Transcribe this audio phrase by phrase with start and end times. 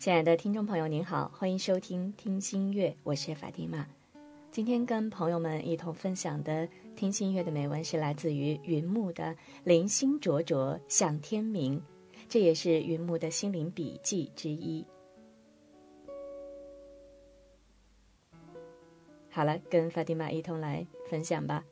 [0.00, 3.86] 亲爱的听众朋友，您好，欢迎收听《听心乐》，我是法蒂玛。
[4.50, 6.66] 今天跟朋友们一同分享的
[6.96, 9.24] 《听心乐》的美文是来自于云木的
[9.62, 11.78] 《灵心灼灼向天明》，
[12.30, 14.82] 这也是云木的心灵笔记之一。
[19.28, 21.62] 好了，跟法蒂玛一同来分享吧。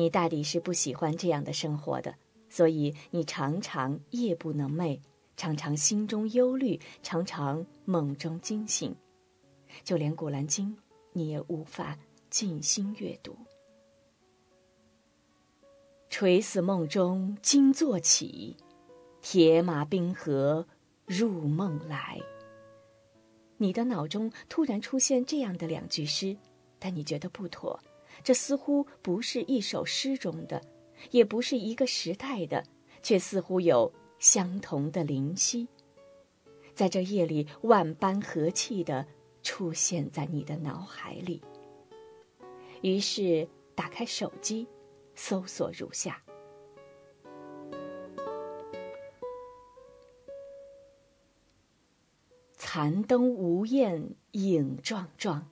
[0.00, 2.14] 你大抵是不喜欢这样的生活的，
[2.48, 4.98] 所以你常常夜不能寐，
[5.36, 8.96] 常常心中忧虑，常常梦中惊醒，
[9.84, 10.74] 就连《古兰经》
[11.12, 11.98] 你也无法
[12.30, 13.36] 静心阅读。
[16.08, 18.56] 垂死梦中惊坐起，
[19.20, 20.66] 铁马冰河
[21.04, 22.18] 入梦来。
[23.58, 26.34] 你的脑中突然出现这样的两句诗，
[26.78, 27.78] 但你觉得不妥。
[28.22, 30.62] 这似乎不是一首诗中的，
[31.10, 32.64] 也不是一个时代的，
[33.02, 35.66] 却似乎有相同的灵犀，
[36.74, 39.06] 在这夜里万般和气的
[39.42, 41.42] 出现在你的脑海里。
[42.82, 44.66] 于是打开手机，
[45.14, 46.22] 搜索如下：
[52.56, 55.46] 残灯无焰影幢幢。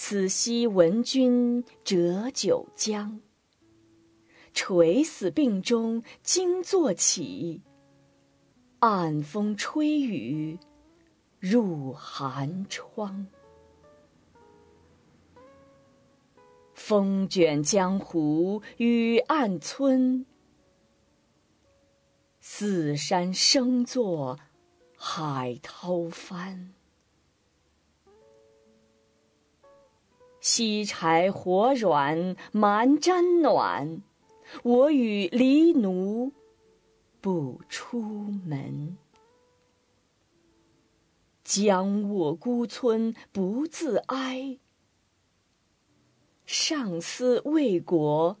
[0.00, 3.20] 此夕闻君折九江。
[4.54, 7.62] 垂死病中惊坐起，
[8.78, 10.56] 暗风吹雨
[11.40, 13.26] 入寒窗。
[16.74, 20.24] 风卷江湖雨暗村，
[22.38, 24.38] 四山声作
[24.96, 26.77] 海涛翻。
[30.50, 34.00] 锡柴火软蛮毡暖，
[34.62, 36.32] 我与黎奴
[37.20, 38.00] 不出
[38.46, 38.96] 门。
[41.44, 44.58] 将我孤村不自哀，
[46.46, 48.38] 上思魏国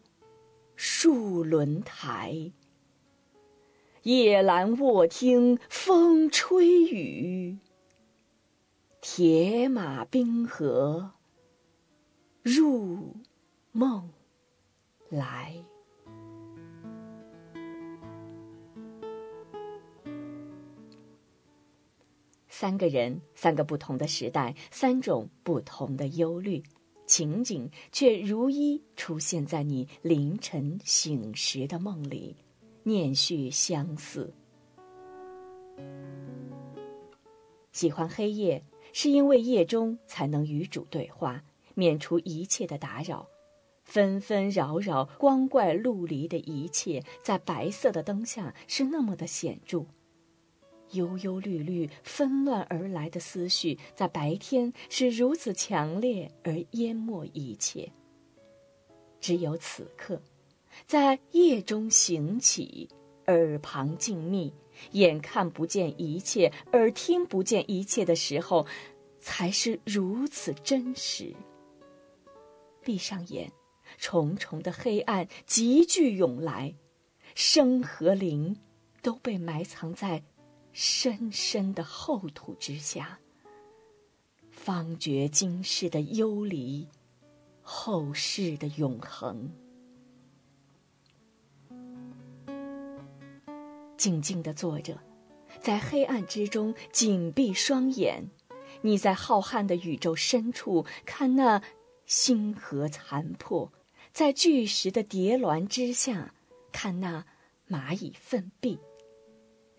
[0.78, 2.52] 戍轮台。
[4.04, 7.58] 夜阑卧听风吹雨，
[9.02, 11.12] 铁马冰河。
[12.48, 13.14] 入
[13.72, 14.08] 梦
[15.10, 15.62] 来，
[22.48, 26.62] 三个人，三个不同的时代，三种不同的忧虑，
[27.04, 32.34] 情景却如一出现在你凌晨醒时的梦里，
[32.82, 34.32] 念序相似。
[37.72, 38.64] 喜欢黑夜，
[38.94, 41.44] 是因为夜中才能与主对话。
[41.78, 43.28] 免除一切的打扰，
[43.84, 49.86] 纷纷扰扰、光怪陆离的一切，在白色的灯下是那么的显著；
[50.90, 57.88] 忧忧虑虑、纷乱而来的思绪，在白天是如此强烈而淹没一切。
[59.20, 60.20] 只有此刻，
[60.84, 62.88] 在夜中醒起，
[63.28, 64.52] 耳旁静谧，
[64.90, 68.66] 眼看不见一切，耳听不见一切的时候，
[69.20, 71.32] 才是如此真实。
[72.88, 73.52] 闭上眼，
[73.98, 76.74] 重重的黑暗急剧涌来，
[77.34, 78.56] 生和灵
[79.02, 80.22] 都被埋藏在
[80.72, 83.18] 深深的厚土之下。
[84.50, 86.88] 方觉今世的幽离，
[87.60, 89.52] 后世的永恒。
[93.98, 94.98] 静静的坐着，
[95.60, 98.30] 在黑暗之中紧闭双眼，
[98.80, 101.62] 你在浩瀚的宇宙深处看那。
[102.08, 103.70] 星河残破，
[104.12, 106.34] 在巨石的叠峦之下，
[106.72, 107.26] 看那
[107.68, 108.78] 蚂蚁奋臂，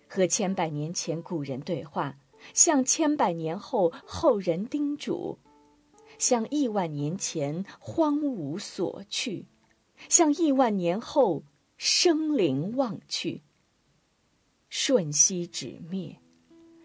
[0.07, 2.19] 和千百年前古人对话，
[2.53, 5.39] 向千百年后后人叮嘱，
[6.19, 9.47] 向亿万年前荒芜所去，
[10.07, 11.43] 向亿万年后
[11.77, 13.41] 生灵望去。
[14.69, 16.15] 瞬息止灭，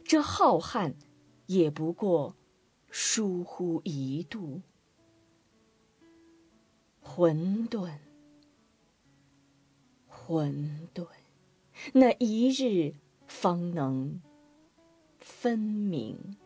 [0.05, 0.95] 这浩瀚，
[1.45, 2.35] 也不过
[2.91, 4.63] 疏忽一度。
[7.05, 7.93] 混沌，
[10.09, 11.07] 混沌，
[11.93, 12.93] 那一日
[13.29, 14.21] 方能
[15.21, 16.37] 分明。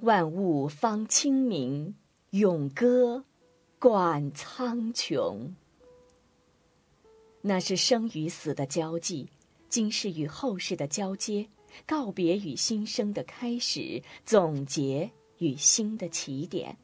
[0.00, 1.94] 万物方清明，
[2.30, 3.24] 咏歌
[3.78, 5.52] 贯苍穹。
[7.42, 9.28] 那是生与死的交际，
[9.68, 11.48] 今世与后世的交接，
[11.86, 16.76] 告别与新生的开始，总结与新的起点，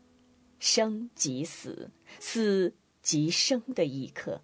[0.58, 1.90] 生即死，
[2.20, 4.40] 死即生的一刻。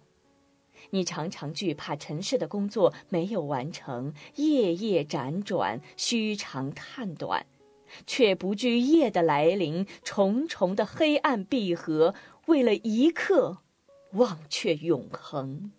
[0.89, 7.45] 你常常惧怕尘世的工作没有完成，夜夜辗转，虚长叹短，
[8.05, 12.13] 却不惧夜的来临，重重的黑暗闭合，
[12.47, 13.59] 为了一刻，
[14.13, 15.71] 忘却永恒。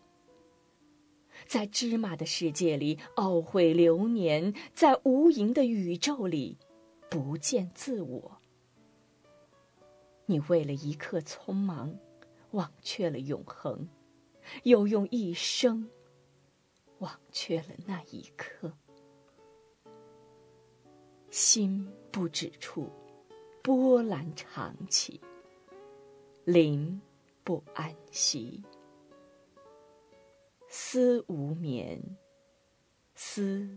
[1.46, 6.58] 在芝麻的世界里懊悔流年，在无垠的宇宙里，
[7.10, 8.38] 不见自我。
[10.26, 11.98] 你为了一刻匆忙，
[12.52, 13.88] 忘却了永恒。
[14.64, 15.88] 又用一生
[16.98, 18.72] 忘却了那一刻，
[21.30, 22.90] 心不止处，
[23.62, 25.20] 波澜长起，
[26.44, 27.00] 灵
[27.44, 28.60] 不安息，
[30.74, 32.16] 思无眠，
[33.14, 33.68] 思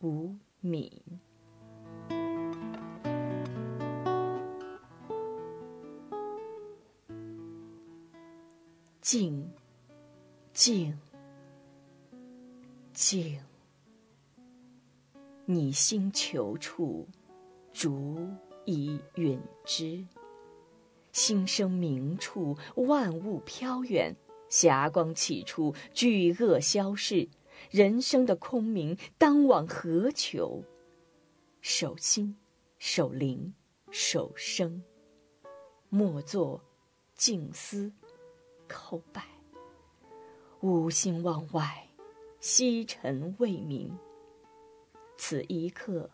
[0.00, 0.90] 无泯，
[9.02, 9.52] 静。
[10.54, 10.98] 静，
[12.94, 13.38] 静。
[15.44, 17.06] 你心求处，
[17.70, 18.30] 竹
[18.64, 20.02] 以允之。
[21.12, 24.14] 心生明处，万物飘远；
[24.54, 27.28] 霞光起处，巨恶消逝。
[27.72, 30.62] 人生的空明，当往何求？
[31.60, 32.36] 守心，
[32.78, 33.52] 守灵，
[33.90, 34.80] 守生。
[35.88, 36.62] 莫作
[37.16, 37.92] 静思，
[38.68, 39.24] 叩拜。
[40.60, 41.88] 吾心望外，
[42.38, 43.92] 西尘未明。
[45.16, 46.08] 此一刻，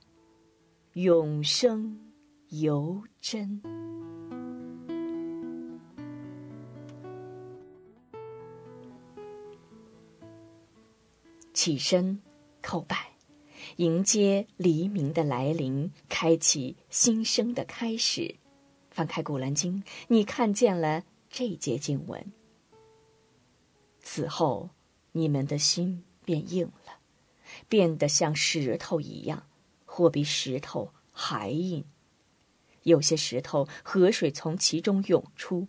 [0.95, 2.11] 永生
[2.49, 3.90] 犹真。
[11.63, 12.23] 起身，
[12.63, 13.11] 叩拜，
[13.77, 18.37] 迎接黎明的来临，开启新生的开始。
[18.91, 22.33] 翻开《古兰经》，你看见了这节经文。
[24.01, 24.71] 此后，
[25.13, 26.97] 你们的心变硬了，
[27.69, 29.47] 变得像石头一样，
[29.85, 31.85] 或比石头还硬。
[32.85, 35.69] 有些石头河水从其中涌出，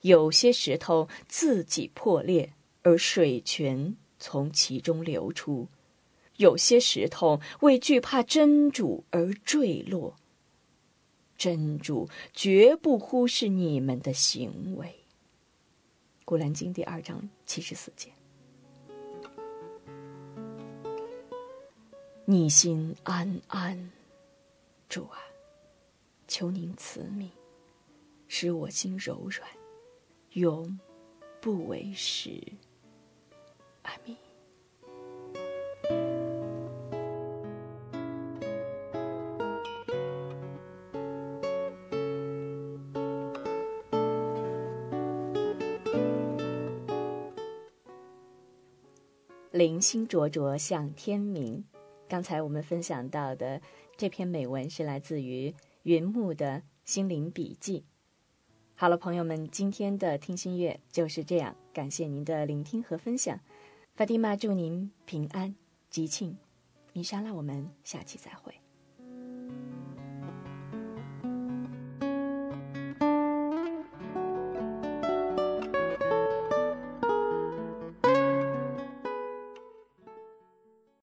[0.00, 5.66] 有些石头自己破裂而水泉从其中流出，
[6.36, 10.14] 有些石头为惧怕真主而坠落。
[11.36, 15.00] 真主绝不忽视你们的行为。
[16.24, 18.12] 古兰经第二章七十四节，
[22.24, 23.90] 逆心安安，
[24.88, 25.18] 主啊，
[26.28, 27.28] 求您慈悯，
[28.28, 29.50] 使我心柔软，
[30.34, 30.78] 永
[31.40, 32.40] 不为时。
[33.82, 34.16] 阿弥。
[49.50, 51.64] 灵心灼灼向天明。
[52.08, 53.60] 刚才我们分享到的
[53.96, 57.84] 这篇美文是来自于云木的心灵笔记。
[58.74, 61.54] 好了，朋友们，今天的听心乐就是这样。
[61.72, 63.38] 感谢您的聆听和分享。
[63.94, 65.54] 法蒂玛祝您平安
[65.90, 66.38] 吉庆。
[66.94, 68.61] 米莎拉，我们下期再会。